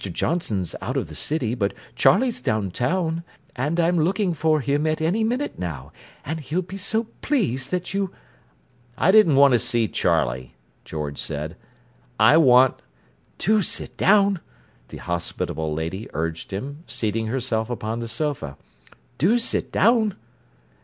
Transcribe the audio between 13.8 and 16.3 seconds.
down," the hospitable lady